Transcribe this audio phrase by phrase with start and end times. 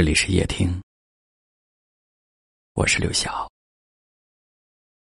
[0.00, 0.80] 这里是夜听，
[2.72, 3.46] 我是刘晓。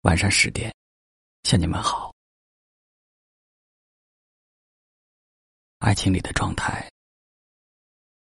[0.00, 0.74] 晚上十点，
[1.44, 2.12] 向你们好。
[5.78, 6.90] 爱情里的状态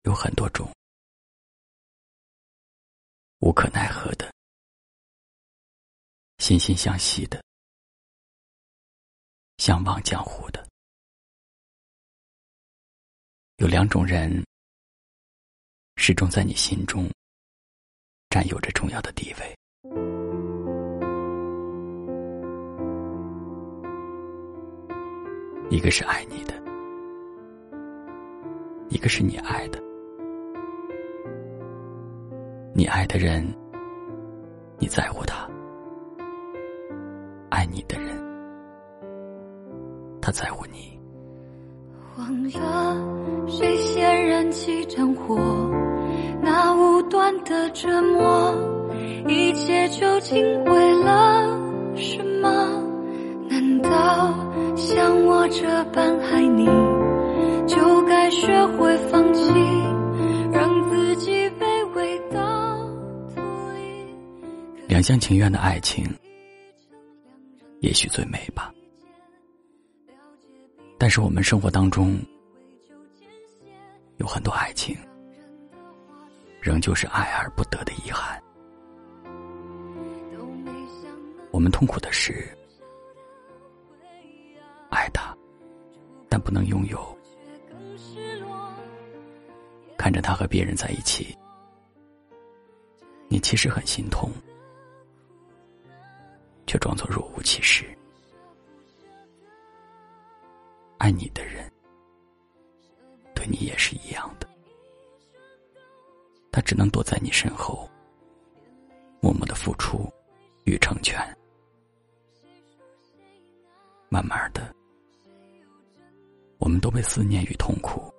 [0.03, 0.71] 有很多种，
[3.39, 4.31] 无可奈何的，
[6.37, 7.43] 惺惺相惜的，
[9.57, 10.69] 相忘江湖的，
[13.55, 14.45] 有两种人。
[15.95, 17.09] 始终在你心中
[18.29, 19.55] 占有着重要的地位。
[25.69, 26.53] 一个是爱你的，
[28.89, 29.81] 一个是你爱的。
[32.73, 33.45] 你爱的人，
[34.79, 35.49] 你在乎他；
[37.49, 38.17] 爱你的人，
[40.21, 41.00] 他在乎你。
[42.17, 45.37] 忘了谁先燃起战火。
[46.41, 48.53] 那无端的折磨，
[49.27, 51.47] 一切究竟为了
[51.95, 52.49] 什么？
[53.49, 54.33] 难道
[54.75, 56.65] 像我这般爱你，
[57.67, 59.51] 就该学会放弃，
[60.51, 62.77] 让自己卑微到
[63.35, 63.41] 土
[63.75, 64.05] 里？
[64.87, 66.05] 两厢情愿的爱情，
[67.81, 68.73] 也许最美吧。
[71.01, 72.15] 但是我们生活当中，
[74.17, 74.95] 有很多爱情。
[76.61, 78.39] 仍旧是爱而不得的遗憾。
[81.49, 82.47] 我们痛苦的是，
[84.91, 85.35] 爱他，
[86.29, 87.17] 但不能拥有。
[89.97, 91.35] 看着他和别人在一起，
[93.27, 94.29] 你其实很心痛，
[96.67, 97.89] 却装作若无其事。
[101.01, 101.67] 爱你的人，
[103.33, 104.47] 对你也是一样的。
[106.51, 107.89] 他只能躲在你身后，
[109.19, 110.07] 默默的付出
[110.65, 111.19] 与成全。
[114.09, 114.71] 慢慢的，
[116.59, 118.13] 我们都被思念与痛苦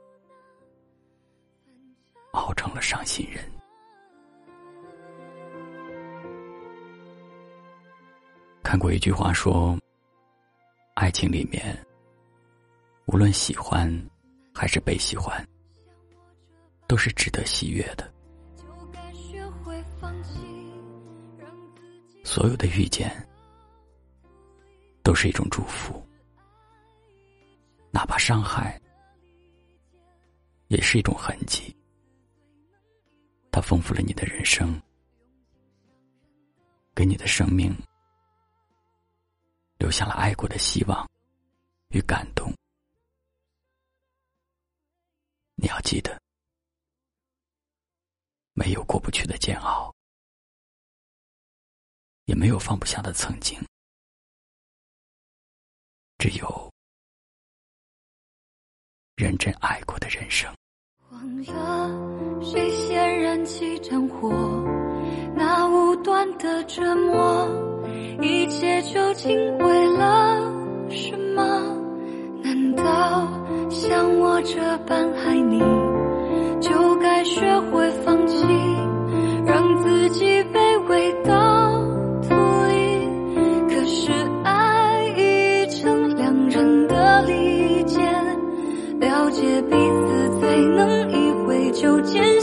[2.32, 3.48] 熬成了伤心人。
[8.60, 9.78] 看过一句话说
[10.98, 11.78] ：“爱情里面，
[13.06, 13.90] 无论喜欢
[14.54, 15.46] 还是被喜欢，
[16.86, 18.10] 都是值得喜悦的。”
[22.24, 23.10] 所有的遇见，
[25.02, 26.02] 都是一种祝福，
[27.90, 28.80] 哪怕伤害，
[30.68, 31.76] 也是一种痕迹。
[33.50, 34.80] 它丰富了你的人生，
[36.94, 37.76] 给你的生命
[39.76, 41.06] 留下了爱过的希望
[41.90, 42.50] 与感动。
[45.82, 46.20] 记得，
[48.54, 49.92] 没有过不去的煎熬。
[52.26, 53.60] 也没有放不下的曾经，
[56.18, 56.72] 只有
[59.16, 60.50] 认真爱过的人生。
[61.10, 64.30] 忘了谁先燃起战火，
[65.36, 67.46] 那无端的折磨，
[68.22, 71.81] 一切究竟为了什么？
[73.72, 75.58] 像我这般爱你，
[76.60, 77.40] 就该学
[77.70, 78.44] 会放弃，
[79.46, 81.80] 让自己卑微到
[82.20, 82.34] 土
[82.68, 83.08] 里。
[83.68, 84.12] 可是
[84.44, 88.04] 爱已成两人的利剑，
[89.00, 92.41] 了解彼此最能一挥就见。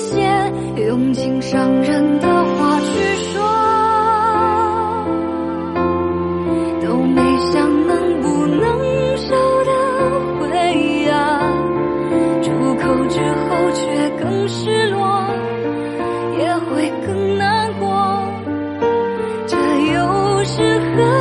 [20.60, 21.19] 适合。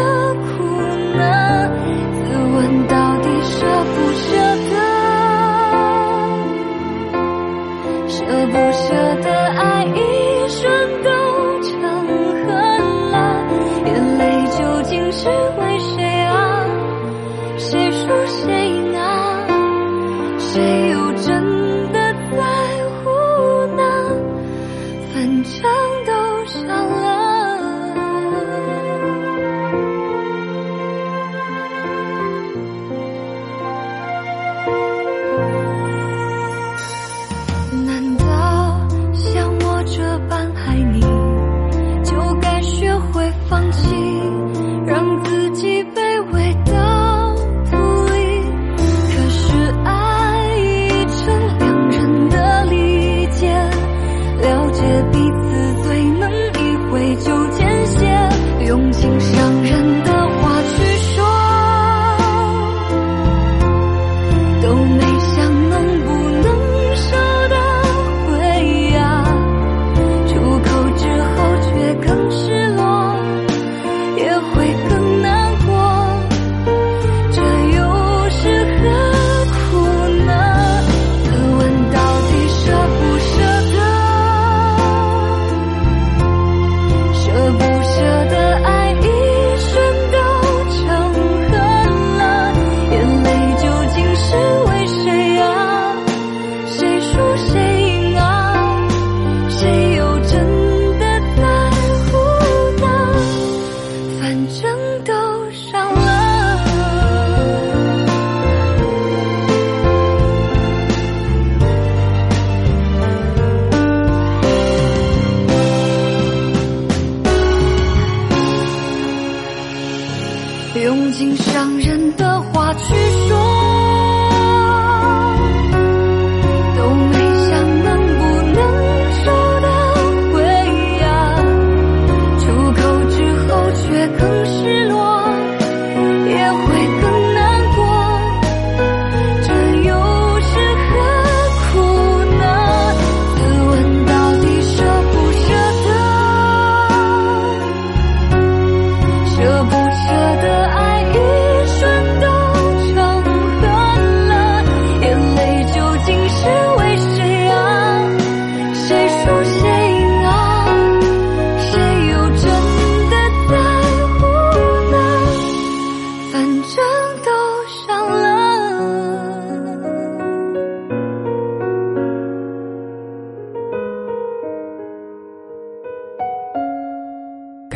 [120.98, 122.92] 用尽伤人的话去
[123.28, 123.97] 说。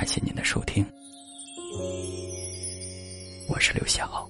[0.03, 0.85] 感谢您的收听，
[3.47, 4.29] 我是刘晓。